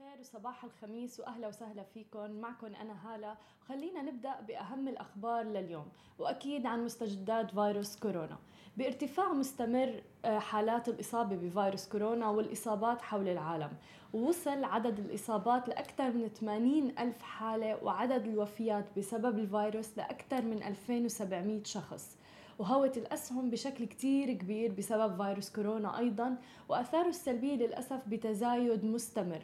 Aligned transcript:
الخير 0.00 0.20
وصباح 0.20 0.64
الخميس 0.64 1.20
وأهلا 1.20 1.48
وسهلا 1.48 1.82
فيكم. 1.94 2.30
معكم 2.30 2.66
أنا 2.66 2.94
هالة. 3.04 3.36
خلينا 3.68 4.02
نبدأ 4.02 4.40
بأهم 4.40 4.88
الأخبار 4.88 5.44
لليوم 5.44 5.86
وأكيد 6.18 6.66
عن 6.66 6.84
مستجدات 6.84 7.50
فيروس 7.50 7.96
كورونا. 7.96 8.38
بارتفاع 8.76 9.32
مستمر 9.32 10.02
آه، 10.24 10.38
حالات 10.38 10.88
الإصابة 10.88 11.36
بفيروس 11.36 11.88
كورونا 11.88 12.28
والإصابات 12.28 13.02
حول 13.02 13.28
العالم. 13.28 13.70
ووصل 14.12 14.64
عدد 14.64 14.98
الإصابات 14.98 15.68
لأكثر 15.68 16.10
من 16.12 16.28
80 16.28 16.98
ألف 16.98 17.22
حالة 17.22 17.84
وعدد 17.84 18.26
الوفيات 18.26 18.98
بسبب 18.98 19.38
الفيروس 19.38 19.98
لأكثر 19.98 20.42
من 20.42 20.62
2700 20.62 21.64
شخص. 21.64 22.16
وهوت 22.58 22.96
الأسهم 22.96 23.50
بشكل 23.50 23.84
كتير 23.84 24.32
كبير 24.32 24.72
بسبب 24.72 25.22
فيروس 25.22 25.50
كورونا 25.50 25.98
أيضا 25.98 26.36
وأثاره 26.68 27.08
السلبية 27.08 27.56
للأسف 27.56 28.00
بتزايد 28.08 28.84
مستمر. 28.84 29.42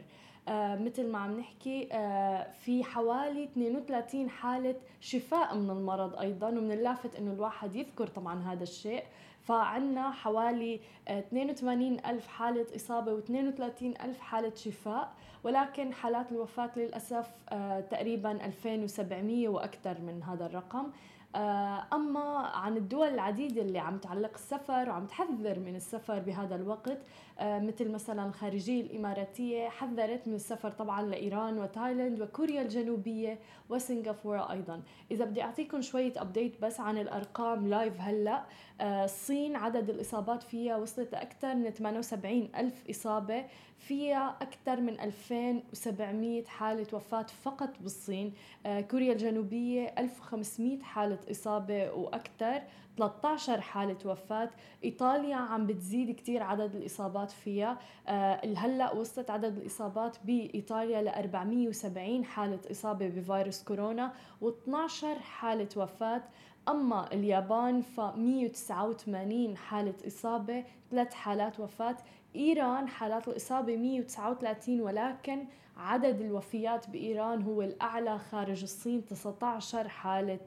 مثل 0.75 1.11
ما 1.11 1.19
عم 1.19 1.39
نحكي 1.39 1.89
آه 1.91 2.51
في 2.51 2.83
حوالي 2.83 3.43
32 3.43 4.29
حالة 4.29 4.75
شفاء 5.01 5.55
من 5.55 5.69
المرض 5.69 6.15
أيضا 6.19 6.47
ومن 6.49 6.71
اللافت 6.71 7.15
أنه 7.15 7.33
الواحد 7.33 7.75
يذكر 7.75 8.07
طبعا 8.07 8.43
هذا 8.53 8.63
الشيء. 8.63 9.03
فعنا 9.41 10.11
حوالي 10.11 10.79
82 11.07 11.99
آه، 11.99 12.09
ألف 12.11 12.27
حالة 12.27 12.65
إصابة 12.75 13.21
و32 13.21 13.83
ألف 14.03 14.19
حالة 14.19 14.55
شفاء. 14.55 15.13
ولكن 15.43 15.93
حالات 15.93 16.31
الوفاة 16.31 16.71
للأسف 16.75 17.31
آه، 17.49 17.79
تقريبا 17.79 18.31
2700 18.31 19.47
وأكثر 19.49 20.01
من 20.01 20.23
هذا 20.23 20.45
الرقم. 20.45 20.91
آه، 21.35 21.83
أما 21.93 22.37
عن 22.37 22.77
الدول 22.77 23.07
العديدة 23.07 23.61
اللي 23.61 23.79
عم 23.79 23.97
تعلق 23.97 24.31
السفر 24.33 24.89
وعم 24.89 25.05
تحذر 25.05 25.59
من 25.59 25.75
السفر 25.75 26.19
بهذا 26.19 26.55
الوقت 26.55 26.97
مثل 27.41 27.91
مثلا 27.91 28.25
الخارجية 28.25 28.81
الإماراتية 28.81 29.69
حذرت 29.69 30.27
من 30.27 30.33
السفر 30.33 30.69
طبعا 30.71 31.01
لإيران 31.01 31.57
وتايلاند 31.59 32.21
وكوريا 32.21 32.61
الجنوبية 32.61 33.39
وسنغافورة 33.69 34.51
أيضا. 34.51 34.81
إذا 35.11 35.25
بدي 35.25 35.41
أعطيكم 35.41 35.81
شوية 35.81 36.13
update 36.17 36.61
بس 36.61 36.79
عن 36.79 36.97
الأرقام 36.97 37.67
live 37.67 38.01
هلأ. 38.01 38.43
الصين 38.81 39.27
الصين 39.37 39.55
عدد 39.55 39.89
الإصابات 39.89 40.43
فيها 40.43 40.77
وصلت 40.77 41.11
لأكثر 41.11 41.55
من 41.55 41.69
78 41.69 42.49
ألف 42.55 42.89
إصابة 42.89 43.45
فيها 43.79 44.37
أكثر 44.41 44.81
من 44.81 44.99
2700 44.99 46.45
حالة 46.45 46.87
وفاة 46.93 47.25
فقط 47.43 47.69
بالصين. 47.81 48.33
آه، 48.65 48.81
كوريا 48.81 49.13
الجنوبية 49.13 49.93
1500 49.97 50.79
حالة 50.81 51.19
إصابة 51.31 51.91
وأكثر. 51.91 52.61
13 52.97 53.61
حالة 53.61 53.97
وفاة 54.05 54.49
إيطاليا 54.83 55.35
عم 55.35 55.67
بتزيد 55.67 56.15
كتير 56.15 56.43
عدد 56.43 56.75
الإصابات 56.75 57.31
فيها. 57.31 57.77
آه، 58.07 58.53
هلأ 58.57 58.93
وصلت 58.93 59.29
عدد 59.29 59.57
الإصابات 59.57 60.17
بإيطاليا 60.25 61.01
ل 61.01 61.07
470 61.07 62.25
حالة 62.25 62.59
إصابة 62.71 63.07
بفيروس 63.07 63.63
كورونا 63.63 64.13
و12 64.43 65.05
حالة 65.21 65.69
وفاة 65.77 66.23
أما 66.69 67.13
اليابان 67.13 67.81
ف 67.81 67.99
189 67.99 69.57
حالة 69.57 69.93
إصابة 70.07 70.63
ثلاث 70.91 71.13
حالات 71.13 71.59
وفاة. 71.59 71.97
إيران 72.37 72.87
حالات 72.87 73.27
الإصابة 73.27 73.77
139 73.77 74.81
ولكن 74.81 75.45
عدد 75.77 76.21
الوفيات 76.21 76.89
بإيران 76.89 77.41
هو 77.41 77.61
الأعلى 77.61 78.19
خارج 78.19 78.61
الصين 78.63 79.05
19 79.05 79.87
حالة 79.87 80.39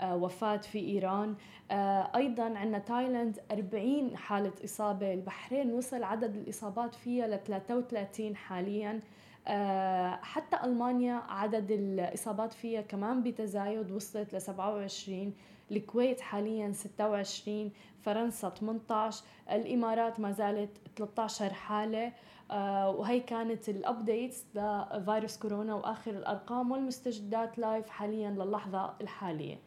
آه، 0.00 0.16
وفاة 0.16 0.56
في 0.56 0.78
إيران. 0.78 1.34
آه، 1.70 2.10
أيضا 2.16 2.42
عندنا 2.44 2.78
تايلاند 2.78 3.38
40 3.52 4.16
حالة 4.16 4.52
إصابة 4.64 5.14
البحرين 5.14 5.72
وصل 5.72 6.02
عدد 6.02 6.36
الإصابات 6.36 6.94
فيها 6.94 7.26
ل 7.26 7.38
33 7.44 8.36
حاليا. 8.36 9.00
آه، 9.48 10.18
حتى 10.22 10.56
ألمانيا 10.64 11.22
عدد 11.28 11.70
الإصابات 11.70 12.52
فيها 12.52 12.80
كمان 12.80 13.22
بتزايد 13.22 13.90
وصلت 13.90 14.34
ل 14.34 14.40
27 14.40 15.34
الكويت 15.70 16.20
حاليا 16.20 16.72
26 16.72 17.70
فرنسا 18.02 18.48
18 18.48 19.24
الإمارات 19.52 20.20
ما 20.20 20.32
زالت 20.32 20.70
13 20.96 21.52
حالة. 21.52 22.12
آه، 22.50 22.90
وهي 22.90 23.20
كانت 23.20 23.68
ال 23.68 23.78
updates 23.78 24.44
لفيروس 24.54 25.38
كورونا 25.38 25.74
وآخر 25.74 26.10
الأرقام 26.10 26.70
والمستجدات 26.70 27.58
live 27.58 27.88
حاليا 27.88 28.30
للحظة 28.30 28.94
الحالية. 29.00 29.58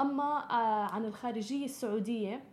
أما 0.00 0.50
آه، 0.50 0.84
عن 0.94 1.04
الخارجية 1.04 1.64
السعودية 1.64 2.44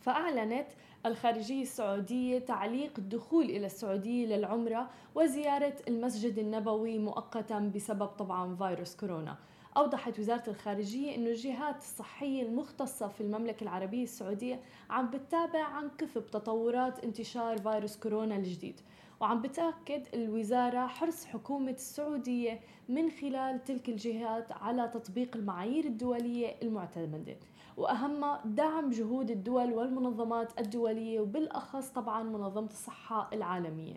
فأعلنت 0.00 0.66
الخارجية 1.06 1.62
السعودية 1.62 2.38
تعليق 2.38 2.92
الدخول 2.98 3.44
إلى 3.44 3.66
السعودية 3.66 4.26
للعمرة 4.36 4.90
وزيارة 5.14 5.74
المسجد 5.88 6.38
النبوي 6.38 6.98
مؤقتا 6.98 7.58
بسبب 7.58 8.06
طبعا 8.06 8.56
فيروس 8.56 8.96
كورونا. 8.96 9.36
أوضحت 9.76 10.18
وزارة 10.18 10.42
الخارجية 10.50 11.14
أن 11.14 11.26
الجهات 11.26 11.78
الصحية 11.78 12.42
المختصة 12.42 13.08
في 13.08 13.20
المملكة 13.20 13.64
العربية 13.64 14.02
السعودية 14.02 14.60
عم 14.90 15.10
بتتابع 15.10 15.64
عن 15.64 15.90
كثب 15.98 16.26
تطورات 16.26 17.04
انتشار 17.04 17.58
فيروس 17.58 17.96
كورونا 17.96 18.36
الجديد. 18.36 18.80
وعم 19.20 19.42
بتأكد 19.42 20.02
الوزارة 20.14 20.86
حرص 20.86 21.24
حكومة 21.24 21.70
السعودية 21.70 22.60
من 22.88 23.10
خلال 23.10 23.64
تلك 23.64 23.88
الجهات 23.88 24.52
على 24.52 24.88
تطبيق 24.88 25.36
المعايير 25.36 25.84
الدولية 25.84 26.56
المعتمدة. 26.62 27.36
وأهمها 27.76 28.42
دعم 28.44 28.90
جهود 28.90 29.30
الدول 29.30 29.72
والمنظمات 29.72 30.60
الدولية 30.60 31.20
وبالأخص 31.20 31.88
طبعا 31.88 32.22
منظمة 32.22 32.66
الصحة 32.66 33.30
العالمية. 33.32 33.96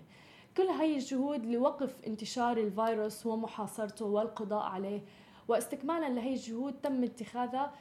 كل 0.57 0.63
هاي 0.67 0.95
الجهود 0.95 1.45
لوقف 1.45 1.95
انتشار 2.07 2.57
الفيروس 2.57 3.25
ومحاصرته 3.25 4.05
والقضاء 4.05 4.65
عليه 4.65 5.01
واستكمالا 5.47 6.09
لهي 6.09 6.33
الجهود 6.33 6.73
تم 6.83 7.03
اتخاذها 7.03 7.73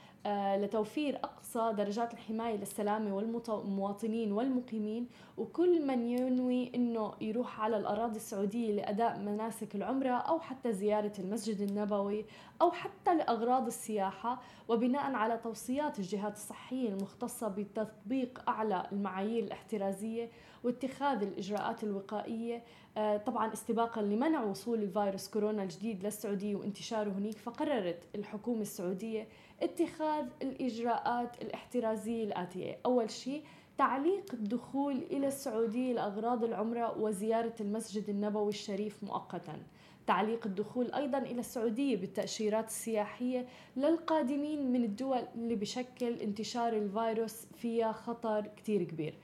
لتوفير 0.56 1.16
أقصى 1.16 1.72
درجات 1.76 2.12
الحماية 2.14 2.56
للسلامة 2.56 3.14
والمواطنين 3.14 4.32
والمقيمين 4.32 5.06
وكل 5.38 5.86
من 5.86 6.06
ينوي 6.06 6.74
أنه 6.74 7.12
يروح 7.20 7.60
على 7.60 7.76
الأراضي 7.76 8.16
السعودية 8.16 8.72
لأداء 8.72 9.18
مناسك 9.18 9.74
العمرة 9.74 10.10
أو 10.10 10.40
حتى 10.40 10.72
زيارة 10.72 11.12
المسجد 11.18 11.60
النبوي 11.60 12.24
أو 12.62 12.70
حتى 12.70 13.14
لأغراض 13.14 13.66
السياحة 13.66 14.40
وبناء 14.68 15.12
على 15.12 15.36
توصيات 15.38 15.98
الجهات 15.98 16.32
الصحية 16.34 16.88
المختصة 16.88 17.48
بتطبيق 17.48 18.42
أعلى 18.48 18.86
المعايير 18.92 19.44
الاحترازية 19.44 20.28
واتخاذ 20.64 21.22
الإجراءات 21.22 21.84
الوقائية. 21.84 22.62
آه، 22.96 23.16
طبعا 23.16 23.52
استباقا 23.52 24.02
لمنع 24.02 24.44
وصول 24.44 24.82
الفيروس 24.82 25.28
كورونا 25.28 25.62
الجديد 25.62 26.04
للسعودية 26.04 26.56
وانتشاره 26.56 27.10
هناك 27.10 27.32
فقررت 27.38 27.98
الحكومة 28.14 28.60
السعودية 28.60 29.28
اتخاذ 29.62 30.26
الإجراءات 30.42 31.42
الاحترازية 31.42 32.24
الآتية. 32.24 32.78
أول 32.86 33.10
شيء 33.10 33.42
تعليق 33.78 34.34
الدخول 34.34 34.96
إلى 34.96 35.26
السعودية 35.26 35.92
لأغراض 35.92 36.44
العمرة 36.44 36.98
وزيارة 36.98 37.54
المسجد 37.60 38.10
النبوي 38.10 38.48
الشريف 38.48 39.04
مؤقتا. 39.04 39.62
تعليق 40.06 40.46
الدخول 40.46 40.92
أيضا 40.92 41.18
إلى 41.18 41.40
السعودية 41.40 41.96
بالتأشيرات 41.96 42.66
السياحية 42.66 43.46
للقادمين 43.76 44.72
من 44.72 44.84
الدول 44.84 45.22
اللي 45.34 45.56
بشكل 45.56 46.12
انتشار 46.20 46.72
الفيروس 46.72 47.46
فيها 47.54 47.92
خطر 47.92 48.46
كتير 48.56 48.82
كبير. 48.82 49.14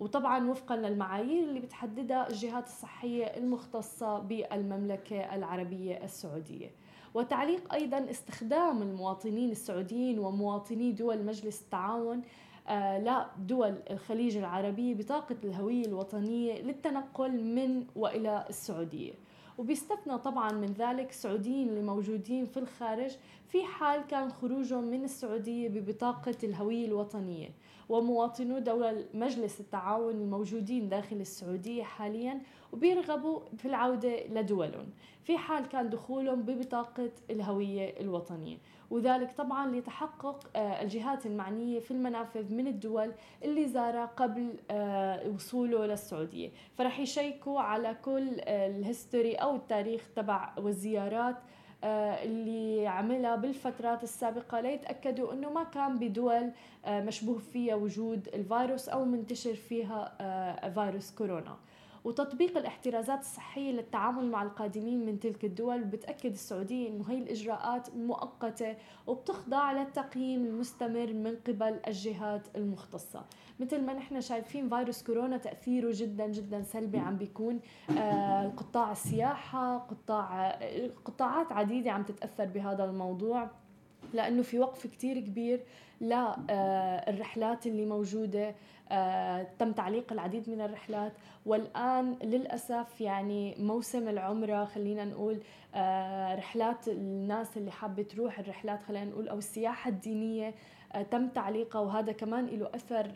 وطبعا 0.00 0.50
وفقا 0.50 0.76
للمعايير 0.76 1.48
اللي 1.48 1.60
بتحددها 1.60 2.28
الجهات 2.28 2.66
الصحية 2.66 3.24
المختصة 3.24 4.18
بالمملكة 4.18 5.34
العربية 5.34 6.04
السعودية. 6.04 6.70
وتعليق 7.14 7.74
أيضا 7.74 8.10
استخدام 8.10 8.82
المواطنين 8.82 9.50
السعوديين 9.50 10.18
ومواطني 10.18 10.92
دول 10.92 11.24
مجلس 11.24 11.62
التعاون 11.62 12.22
آه 12.68 12.98
لدول 13.38 13.74
الخليج 13.90 14.36
العربية 14.36 14.94
بطاقة 14.94 15.36
الهوية 15.44 15.86
الوطنية 15.86 16.62
للتنقل 16.62 17.44
من 17.44 17.84
وإلى 17.96 18.44
السعودية. 18.48 19.12
وبيستثنى 19.58 20.18
طبعا 20.18 20.52
من 20.52 20.66
ذلك 20.78 21.10
السعوديين 21.10 21.68
اللي 21.68 21.82
موجودين 21.82 22.46
في 22.46 22.56
الخارج 22.56 23.10
في 23.48 23.64
حال 23.64 24.06
كان 24.06 24.32
خروجهم 24.32 24.84
من 24.84 25.04
السعودية 25.04 25.68
ببطاقة 25.68 26.34
الهوية 26.44 26.86
الوطنية. 26.86 27.48
ومواطنو 27.88 28.58
دولة 28.58 29.04
مجلس 29.14 29.60
التعاون 29.60 30.14
الموجودين 30.14 30.88
داخل 30.88 31.16
السعودية 31.16 31.82
حاليا 31.82 32.40
وبيرغبوا 32.72 33.40
في 33.58 33.68
العودة 33.68 34.26
لدولهم. 34.26 34.86
في 35.24 35.38
حال 35.38 35.68
كان 35.68 35.90
دخولهم 35.90 36.42
ببطاقة 36.42 37.10
الهوية 37.30 38.00
الوطنية. 38.00 38.56
وذلك 38.90 39.32
طبعا 39.32 39.70
لتحقق 39.70 40.50
آه، 40.56 40.82
الجهات 40.82 41.26
المعنية 41.26 41.80
في 41.80 41.90
المنافذ 41.90 42.54
من 42.54 42.66
الدول 42.66 43.12
اللي 43.44 43.68
زارها 43.68 44.06
قبل 44.06 44.54
آه، 44.70 45.28
وصوله 45.28 45.86
للسعودية. 45.86 46.50
فرح 46.78 47.00
يشيكوا 47.00 47.60
على 47.60 47.96
كل 48.04 48.40
آه، 48.40 48.66
الهيستوري 48.66 49.34
أو 49.34 49.56
التاريخ 49.56 50.10
تبع 50.16 50.52
والزيارات 50.58 51.36
اللي 51.84 52.86
عملها 52.86 53.36
بالفترات 53.36 54.02
السابقة 54.02 54.60
ليتأكدوا 54.60 55.32
أنه 55.32 55.50
ما 55.52 55.64
كان 55.64 55.98
بدول 55.98 56.50
مشبوه 56.88 57.38
فيها 57.38 57.74
وجود 57.74 58.28
الفيروس 58.34 58.88
أو 58.88 59.04
منتشر 59.04 59.54
فيها 59.54 60.70
فيروس 60.74 61.10
كورونا. 61.14 61.56
وتطبيق 62.04 62.58
الاحترازات 62.58 63.20
الصحية 63.20 63.72
للتعامل 63.72 64.30
مع 64.30 64.42
القادمين 64.42 65.06
من 65.06 65.20
تلك 65.20 65.44
الدول. 65.44 65.84
بتأكد 65.84 66.32
السعودية 66.32 66.88
أنه 66.88 67.04
هي 67.10 67.18
الإجراءات 67.18 67.96
مؤقتة 67.96 68.76
وبتخضع 69.06 69.72
للتقييم 69.72 70.44
المستمر 70.44 71.12
من 71.12 71.36
قبل 71.46 71.80
الجهات 71.86 72.48
المختصة. 72.56 73.24
مثل 73.60 73.82
ما 73.82 73.92
نحن 73.92 74.20
شايفين 74.20 74.68
فيروس 74.68 75.02
كورونا 75.02 75.36
تأثيره 75.36 75.90
جدا 75.94 76.26
جدا 76.26 76.62
سلبي 76.62 76.98
عم 76.98 77.16
بيكون. 77.16 77.60
آه، 77.98 78.48
قطاع 78.48 78.92
السياحة 78.92 79.78
قطاع 79.78 80.58
قطاعات 81.04 81.52
عديدة 81.52 81.90
عم 81.90 82.02
تتأثر 82.02 82.44
بهذا 82.44 82.84
الموضوع. 82.84 83.50
لأنه 84.14 84.42
في 84.42 84.58
وقف 84.58 84.86
كتير 84.86 85.20
كبير 85.20 85.60
للرحلات 86.00 87.66
اللي 87.66 87.86
موجودة 87.86 88.54
آه، 88.92 89.46
تم 89.58 89.72
تعليق 89.72 90.12
العديد 90.12 90.50
من 90.50 90.60
الرحلات. 90.60 91.12
والآن 91.46 92.16
للأسف 92.22 93.00
يعني 93.00 93.54
موسم 93.58 94.08
العمرة 94.08 94.64
خلينا 94.64 95.04
نقول 95.04 95.38
آه، 95.74 96.34
رحلات 96.34 96.88
الناس 96.88 97.56
اللي 97.56 97.70
حابة 97.70 98.02
تروح 98.02 98.38
الرحلات 98.38 98.82
خلينا 98.82 99.04
نقول 99.04 99.28
أو 99.28 99.38
السياحة 99.38 99.90
الدينية 99.90 100.54
آه، 100.92 101.02
تم 101.02 101.28
تعليقها. 101.28 101.80
وهذا 101.80 102.12
كمان 102.12 102.46
له 102.46 102.70
أثر 102.74 103.10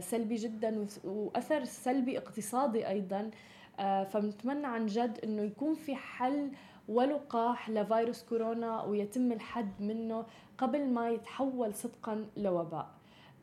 سلبي 0.00 0.34
جدا 0.34 0.86
وأثر 1.04 1.64
سلبي 1.64 2.18
اقتصادي 2.18 2.88
أيضا. 2.88 3.30
فبنتمنى 3.78 4.66
عن 4.66 4.86
جد 4.86 5.18
أنه 5.24 5.42
يكون 5.42 5.74
في 5.74 5.94
حل 5.96 6.50
ولقاح 6.88 7.70
لفيروس 7.70 8.22
كورونا 8.22 8.82
ويتم 8.82 9.32
الحد 9.32 9.82
منه 9.82 10.24
قبل 10.58 10.88
ما 10.88 11.10
يتحول 11.10 11.74
صدقا 11.74 12.26
لوباء. 12.36 12.88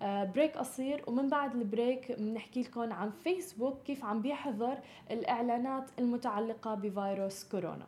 break 0.02 0.58
قصير 0.58 1.04
ومن 1.08 1.30
بعد 1.30 1.56
ال 1.56 1.65
break 1.65 2.12
بنحكي 2.12 2.62
لكم 2.62 2.94
عن 2.94 3.10
فيسبوك 3.10 3.84
كيف 3.84 4.06
عم 4.06 4.22
بيحظر 4.22 4.78
الإعلانات 5.12 5.90
المتعلقة 6.00 6.76
بفيروس 6.76 7.44
كورونا. 7.44 7.88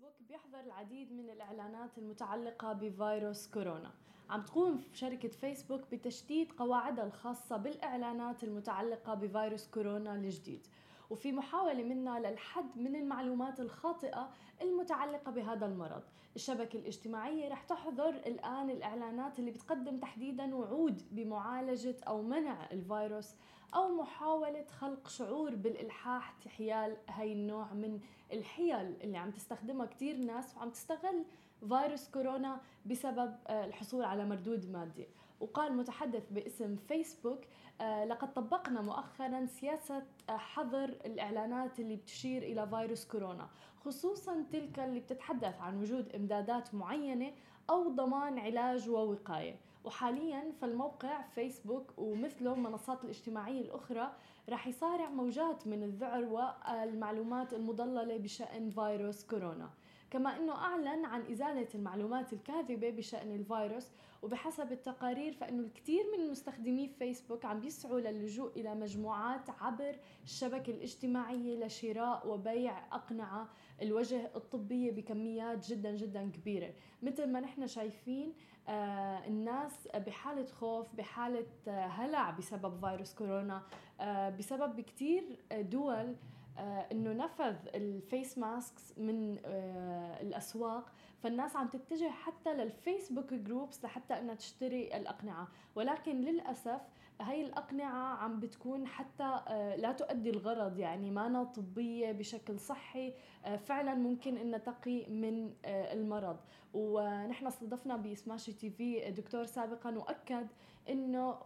فيسبوك 0.00 0.28
بيحظر 0.28 0.60
العديد 0.60 1.12
من 1.12 1.30
الإعلانات 1.30 1.98
المتعلقة 1.98 2.72
بفيروس 2.72 3.50
كورونا. 3.50 3.90
عم 4.30 4.42
تقوم 4.42 4.82
شركة 4.92 5.28
فيسبوك 5.28 5.80
بتشديد 5.92 6.52
قواعدها 6.52 7.04
الخاصة 7.04 7.56
بالإعلانات 7.56 8.44
المتعلقة 8.44 9.14
بفيروس 9.14 9.66
كورونا 9.66 10.14
الجديد. 10.14 10.66
وفي 11.10 11.32
محاولة 11.32 11.82
منها 11.82 12.18
للحد 12.18 12.78
من 12.78 12.96
المعلومات 12.96 13.60
الخاطئة 13.60 14.30
المتعلقة 14.62 15.32
بهذا 15.32 15.66
المرض. 15.66 16.02
الشبكة 16.36 16.78
الاجتماعية 16.78 17.48
رح 17.48 17.62
تحظر 17.62 18.08
الآن 18.08 18.70
الإعلانات 18.70 19.38
اللي 19.38 19.50
بتقدم 19.50 19.98
تحديدا 20.00 20.54
وعود 20.54 21.02
بمعالجة 21.10 21.96
أو 22.08 22.22
منع 22.22 22.70
الفيروس 22.72 23.34
أو 23.74 23.88
محاولة 23.88 24.64
خلق 24.64 25.08
شعور 25.08 25.54
بالإلحاح 25.54 26.34
حيال 26.48 26.96
هاي 27.08 27.32
النوع 27.32 27.72
من 27.72 28.00
الحيل 28.32 28.96
اللي 29.02 29.18
عم 29.18 29.30
تستخدمها 29.30 29.86
كتير 29.86 30.16
ناس 30.16 30.56
وعم 30.56 30.70
تستغل 30.70 31.24
فيروس 31.68 32.08
كورونا 32.08 32.60
بسبب 32.86 33.36
آه، 33.46 33.64
الحصول 33.64 34.04
على 34.04 34.24
مردود 34.24 34.70
مادي. 34.70 35.06
وقال 35.40 35.76
متحدث 35.76 36.30
باسم 36.30 36.76
فيسبوك 36.76 37.40
لقد 37.80 38.32
طبقنا 38.34 38.80
مؤخرا 38.80 39.46
سياسة 39.46 40.02
آه، 40.28 40.36
حظر 40.36 40.84
الإعلانات 40.84 41.80
اللي 41.80 41.96
بتشير 41.96 42.42
إلى 42.42 42.66
فيروس 42.66 43.04
كورونا 43.06 43.48
خصوصا 43.84 44.44
تلك 44.52 44.78
اللي 44.78 45.00
بتتحدث 45.00 45.60
عن 45.60 45.80
وجود 45.80 46.14
إمدادات 46.14 46.74
معينة 46.74 47.32
أو 47.70 47.88
ضمان 47.88 48.38
علاج 48.38 48.88
ووقاية. 48.88 49.56
وحاليا 49.84 50.52
فالموقع 50.60 51.22
فيسبوك 51.22 51.98
ومثله 51.98 52.52
المنصات 52.54 53.04
الاجتماعية 53.04 53.60
الأخرى 53.60 54.12
رح 54.48 54.66
يصارع 54.66 55.08
موجات 55.08 55.66
من 55.66 55.82
الذعر 55.82 56.24
والمعلومات 56.24 57.52
المضللة 57.54 58.16
بشأن 58.16 58.70
فيروس 58.70 59.24
كورونا. 59.24 59.70
كما 60.10 60.36
أنه 60.36 60.52
أعلن 60.52 61.04
عن 61.04 61.22
إزالة 61.32 61.68
المعلومات 61.74 62.32
الكاذبة 62.32 62.90
بشأن 62.90 63.34
الفيروس 63.34 63.90
وبحسب 64.22 64.72
التقارير 64.72 65.32
فإنه 65.32 65.62
الكثير 65.62 66.02
من 66.18 66.30
مستخدمي 66.30 66.88
فيسبوك 66.88 67.44
عم 67.44 67.60
بيسعوا 67.60 68.00
للجوء 68.00 68.60
إلى 68.60 68.74
مجموعات 68.74 69.50
عبر 69.50 69.96
الشبكة 70.24 70.70
الاجتماعية 70.70 71.64
لشراء 71.66 72.28
وبيع 72.28 72.94
أقنعة 72.94 73.48
الوجه 73.82 74.30
الطبية 74.36 74.92
بكميات 74.92 75.66
جدا 75.66 75.90
جدا 75.96 76.30
كبيرة. 76.30 76.74
مثل 77.02 77.26
ما 77.32 77.40
نحن 77.40 77.66
شايفين 77.66 78.32
آه 78.68 79.26
الناس 79.26 79.88
بحالة 79.94 80.46
خوف 80.46 80.94
بحالة 80.94 81.46
آه 81.68 81.86
هلع 81.86 82.30
بسبب 82.30 82.80
فيروس 82.86 83.14
كورونا 83.14 83.62
آه 84.00 84.30
بسبب 84.30 84.80
كتير 84.80 85.38
دول 85.52 85.92
آه، 85.94 86.14
إنه 86.58 87.12
نفذ 87.12 87.56
ال 87.74 87.87
face 87.87 88.38
masks 88.38 88.98
من 88.98 89.38
آه، 89.44 90.22
الأسواق 90.22 90.92
فالناس 91.22 91.56
عم 91.56 91.68
تتجه 91.68 92.10
حتى 92.10 92.54
لل 92.54 92.70
Facebook 92.70 93.34
groups 93.34 93.84
لحتى 93.84 94.18
إنها 94.18 94.34
تشتري 94.34 94.96
الأقنعة. 94.96 95.48
ولكن 95.74 96.20
للأسف 96.20 96.80
هاي 97.20 97.46
الأقنعة 97.46 98.16
عم 98.16 98.40
بتكون 98.40 98.86
حتى 98.86 99.40
آه، 99.48 99.76
لا 99.76 99.92
تؤدي 99.92 100.30
الغرض 100.30 100.78
يعني 100.78 101.10
ما 101.10 101.44
طبية 101.44 102.12
بشكل 102.12 102.58
صحي 102.58 103.14
فعلا 103.58 103.94
ممكن 103.94 104.36
أن 104.36 104.62
تقي 104.62 105.06
من 105.06 105.52
المرض. 105.64 106.36
ونحن 106.74 107.46
استضفنا 107.46 107.96
بسماشي 107.96 108.52
تي 108.52 108.70
في 108.70 109.10
دكتور 109.10 109.44
سابقا 109.44 109.98
وأكد 109.98 110.46
إنه 110.88 111.38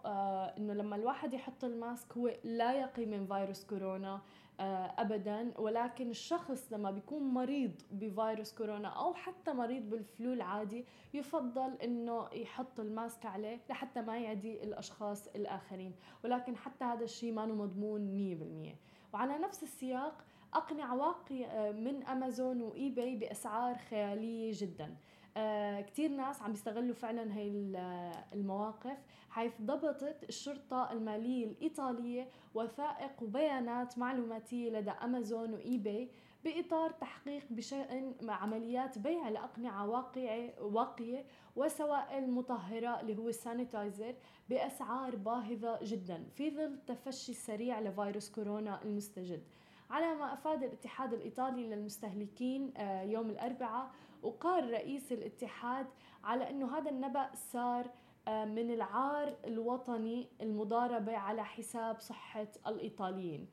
إنه 0.58 0.72
لما 0.74 0.96
الواحد 0.96 1.34
يحط 1.34 1.64
ال 1.64 1.74
mask 1.74 2.12
هو 2.16 2.30
لا 2.44 2.72
يقي 2.72 3.06
من 3.06 3.26
فيروس 3.26 3.64
كورونا. 3.64 4.14
آه، 4.14 4.20
ابدا. 4.60 5.52
ولكن 5.58 6.10
الشخص 6.10 6.72
لما 6.72 6.90
بيكون 6.90 7.22
مريض 7.22 7.72
بفيروس 7.90 8.52
كورونا 8.52 8.88
أو 8.88 9.14
حتى 9.14 9.52
مريض 9.52 9.90
بال 9.90 10.07
flu 10.07 10.32
العادي 10.32 10.84
يفضل 11.14 11.74
إنه 11.82 12.28
يحط 12.32 12.80
ال 12.80 12.89
mask 12.89 13.26
عليه 13.26 13.60
لحتى 13.70 14.02
ما 14.02 14.18
يعدي 14.18 14.62
الأشخاص 14.62 15.28
الآخرين. 15.28 15.94
ولكن 16.24 16.56
حتى 16.56 16.84
هذا 16.84 17.04
الشيء 17.04 17.32
ما 17.32 17.46
مضمون 17.46 18.06
100% 18.72 19.14
وعلى 19.14 19.38
نفس 19.38 19.62
السياق 19.62 20.24
اقنعه 20.54 20.96
واقي 20.96 21.44
آه، 21.44 21.72
من 21.72 22.02
أمازون 22.02 22.62
و 22.62 22.90
eBay 22.90 23.16
بأسعار 23.16 23.78
خيالية 23.78 24.52
جدا. 24.54 24.96
آه 25.36 25.80
كتير 25.80 26.10
ناس 26.10 26.42
عم 26.42 26.52
بيستغلوا 26.52 26.94
فعلا 26.94 27.36
هاي 27.36 27.48
المواقف 28.32 28.98
حيث 29.30 29.52
ضبطت 29.62 30.24
الشرطة 30.28 30.92
المالية 30.92 31.46
الإيطالية 31.46 32.28
وثائق 32.54 33.22
وبيانات 33.22 33.98
معلوماتية 33.98 34.70
لدى 34.70 34.90
أمازون 34.90 35.54
و 35.54 35.78
eBay 35.78 36.10
بإطار 36.44 36.90
تحقيق 36.90 37.42
بشأن 37.50 38.14
عمليات 38.28 38.98
بيع 38.98 39.28
الأقنعة 39.28 39.88
واقعة 39.88 40.50
واقية 40.60 41.24
وسوائل 41.56 42.30
مطهرة 42.30 43.00
اللي 43.00 43.16
هو 43.18 43.28
ال 43.28 43.37
sanitizer 43.37 44.14
بأسعار 44.48 45.16
باهظة 45.16 45.78
جدا 45.82 46.24
في 46.34 46.50
ظل 46.50 46.64
التفشي 46.64 47.32
السريع 47.32 47.80
لفيروس 47.80 48.30
كورونا 48.30 48.82
المستجد. 48.82 49.42
على 49.90 50.14
ما 50.14 50.32
أفاد 50.32 50.62
الاتحاد 50.62 51.12
الإيطالي 51.12 51.66
للمستهلكين 51.66 52.72
آه، 52.76 53.02
يوم 53.02 53.30
الأربعاء 53.30 53.90
وقال 54.24 54.70
رئيس 54.70 55.12
الاتحاد 55.12 55.86
على 56.24 56.50
أنه 56.50 56.78
هذا 56.78 56.90
النبأ 56.90 57.30
صار 57.34 57.90
آه، 58.28 58.44
من 58.44 58.70
العار 58.70 59.36
الوطني 59.44 60.28
المضاربة 60.40 61.16
على 61.16 61.44
حساب 61.44 62.00
صحة 62.00 62.48
الإيطاليين. 62.66 63.48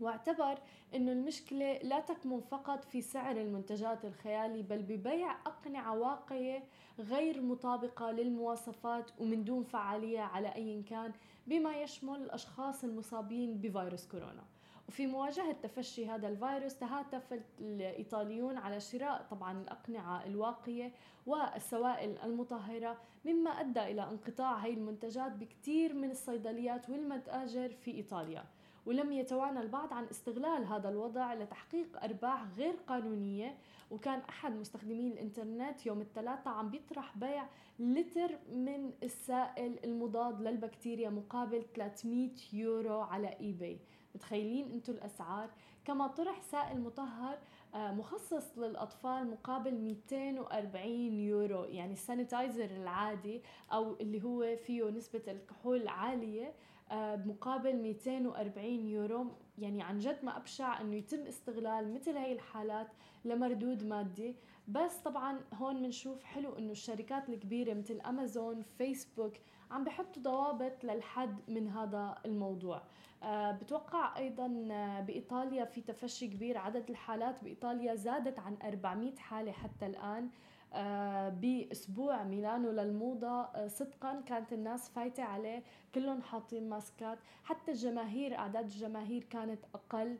واعتبر 0.00 0.58
أنه 0.94 1.12
المشكلة 1.12 1.78
لا 1.78 2.00
تكمن 2.00 2.40
فقط 2.40 2.84
في 2.84 3.00
سعر 3.00 3.36
المنتجات 3.36 4.04
الخيالي 4.04 4.62
بل 4.62 4.82
ببيع 4.82 5.32
أقنعة 5.32 5.98
واقية 5.98 6.64
غير 6.98 7.42
مطابقة 7.42 8.10
للمواصفات 8.10 9.10
ومن 9.18 9.44
دون 9.44 9.64
فعالية 9.64 10.20
على 10.20 10.54
أي 10.54 10.82
كان 10.82 11.12
بما 11.46 11.82
يشمل 11.82 12.22
الأشخاص 12.22 12.84
المصابين 12.84 13.60
بفيروس 13.60 14.06
كورونا. 14.06 14.44
وفي 14.92 15.06
مواجهة 15.06 15.52
تفشي 15.52 16.06
هذا 16.06 16.28
الفيروس 16.28 16.76
تهاتف 16.78 17.40
الإيطاليون 17.60 18.56
على 18.56 18.80
شراء 18.80 19.26
طبعا 19.30 19.62
الأقنعة 19.62 20.26
الواقية 20.26 20.92
والسوائل 21.26 22.18
المطهرة 22.24 22.96
مما 23.24 23.50
أدى 23.50 23.80
إلى 23.80 24.02
انقطاع 24.02 24.54
هاي 24.54 24.72
المنتجات 24.72 25.32
بكثير 25.32 25.94
من 25.94 26.10
الصيدليات 26.10 26.90
والمتاجر 26.90 27.68
في 27.68 27.90
إيطاليا. 27.90 28.44
ولم 28.86 29.12
يتوانى 29.12 29.60
البعض 29.60 29.92
عن 29.92 30.04
استغلال 30.04 30.66
هذا 30.66 30.88
الوضع 30.88 31.34
لتحقيق 31.34 32.04
أرباح 32.04 32.44
غير 32.56 32.74
قانونية 32.86 33.56
وكان 33.90 34.20
أحد 34.28 34.52
مستخدمي 34.52 35.08
الإنترنت 35.08 35.86
يوم 35.86 36.00
الثلاثاء 36.00 36.54
عم 36.54 36.70
بيطرح 36.70 37.18
بيع 37.18 37.46
لتر 37.78 38.38
من 38.52 38.92
السائل 39.02 39.78
المضاد 39.84 40.42
للبكتيريا 40.42 41.10
مقابل 41.10 41.64
300 41.74 42.30
يورو 42.52 43.00
على 43.00 43.36
إي 43.40 43.52
باي 43.52 43.78
متخيلين 44.14 44.70
أنتم 44.70 44.92
الأسعار؟ 44.92 45.50
كما 45.84 46.06
طرح 46.06 46.42
سائل 46.42 46.80
مطهر 46.80 47.38
آه، 47.74 47.92
مخصص 47.92 48.58
للأطفال 48.58 49.30
مقابل 49.30 49.74
240 49.74 50.90
يورو 51.12 51.64
يعني 51.64 51.92
ال 51.92 51.99
sanitizer 51.99 52.64
العادي 52.64 53.42
أو 53.72 53.96
اللي 54.00 54.22
هو 54.22 54.56
فيه 54.56 54.90
نسبة 54.90 55.22
الكحول 55.28 55.88
عالية 55.88 56.54
آه، 56.90 57.14
بمقابل 57.14 57.76
240 57.76 58.86
يورو. 58.86 59.26
يعني 59.58 59.82
عن 59.82 59.98
جد 59.98 60.24
ما 60.24 60.36
أبشع 60.36 60.80
إنه 60.80 60.96
يتم 60.96 61.26
استغلال 61.26 61.94
مثل 61.94 62.16
هاي 62.16 62.32
الحالات 62.32 62.88
لمردود 63.24 63.84
مادي. 63.84 64.36
بس 64.68 64.96
طبعا 64.96 65.40
هون 65.54 65.82
بنشوف 65.82 66.24
حلو 66.24 66.58
إنه 66.58 66.72
الشركات 66.72 67.28
الكبيرة 67.28 67.74
مثل 67.74 68.00
أمازون 68.06 68.62
فيسبوك 68.62 69.32
عم 69.72 69.84
بحطوا 69.84 70.22
ضوابط 70.22 70.84
للحد 70.84 71.36
من 71.48 71.68
هذا 71.68 72.14
الموضوع. 72.26 72.82
آه، 73.22 73.52
بتوقع 73.52 74.16
أيضا 74.16 74.68
آه، 74.70 75.00
بإيطاليا 75.00 75.64
في 75.64 75.80
تفشي 75.80 76.28
كبير. 76.28 76.58
عدد 76.58 76.90
الحالات 76.90 77.44
بإيطاليا 77.44 77.94
زادت 77.94 78.38
عن 78.38 78.56
400 78.64 79.16
حالة 79.16 79.52
حتى 79.52 79.86
الآن. 79.86 80.28
آه، 80.74 81.28
بأسبوع 81.28 82.22
ميلانو 82.24 82.70
للموضة 82.70 83.66
صدقا 83.66 84.20
كانت 84.26 84.52
الناس 84.52 84.88
فايتة 84.88 85.22
عليه. 85.22 85.62
كلهم 85.94 86.22
حاطين 86.22 86.68
ماسكات. 86.68 87.18
حتى 87.44 87.70
الجماهير 87.72 88.38
أعداد 88.38 88.64
الجماهير 88.64 89.24
كانت 89.24 89.64
أقل. 89.74 90.18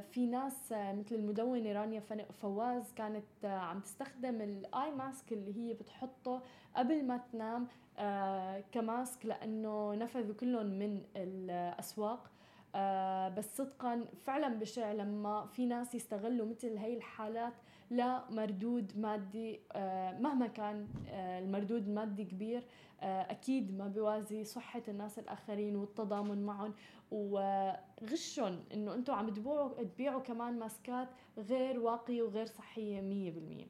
في 0.00 0.26
ناس 0.26 0.72
مثل 0.72 1.14
المدونة 1.14 1.72
رانيا 1.72 2.00
فواز 2.42 2.92
كانت 2.92 3.24
عم 3.44 3.80
تستخدم 3.80 4.40
ال 4.40 4.90
eye 4.90 5.08
mask 5.08 5.32
اللي 5.32 5.56
هي 5.56 5.74
بتحطه 5.74 6.42
قبل 6.76 7.04
ما 7.06 7.16
تنام 7.32 7.68
آه 7.98 8.64
كماسك 8.72 9.26
لأنه 9.26 9.94
نفذوا 9.94 10.34
كلهم 10.34 10.66
من 10.66 11.02
الأسواق. 11.16 12.30
آه 12.74 13.28
بس 13.28 13.56
صدقا 13.56 14.04
فعلا 14.24 14.58
بشع 14.58 14.92
لما 14.92 15.46
في 15.46 15.66
ناس 15.66 15.94
يستغلوا 15.94 16.46
مثل 16.46 16.76
هي 16.76 16.96
الحالات 16.96 17.52
لمردود 17.90 18.98
مادي 18.98 19.60
آه 19.72 20.18
مهما 20.18 20.46
كان 20.46 20.88
آه 21.08 21.38
المردود 21.38 21.88
المادي 21.88 22.24
كبير 22.24 22.62
آه 23.00 23.22
أكيد 23.30 23.78
ما 23.78 23.88
بيوازي 23.88 24.44
صحة 24.44 24.82
الناس 24.88 25.18
الآخرين 25.18 25.76
والتضامن 25.76 26.42
معهم. 26.46 26.74
وغشهم 27.12 28.58
إنه 28.74 28.94
أنتم 28.94 29.14
عم 29.14 29.28
تبيعوا 29.30 29.82
تبيعوا 29.82 30.20
كمان 30.20 30.58
ماسكات 30.58 31.08
غير 31.38 31.80
واقية 31.80 32.22
وغير 32.22 32.46
صحية 32.46 33.00
100% 33.00 33.66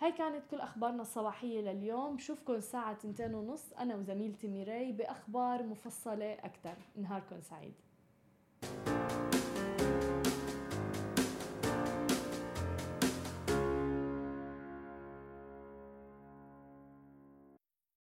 هاي 0.00 0.12
كانت 0.12 0.42
كل 0.50 0.60
أخبارنا 0.60 1.02
الصباحية 1.02 1.60
لليوم. 1.60 2.16
بشوفكن 2.16 2.54
الساعة 2.54 2.94
تنتين 2.94 3.34
ونص 3.34 3.72
أنا 3.72 3.96
وزميلتي 3.96 4.48
ميراي 4.48 4.92
بأخبار 4.92 5.62
مفصلة 5.62 6.32
أكثر 6.32 6.74
نهاركم 6.96 7.40
سعيد. 7.40 7.74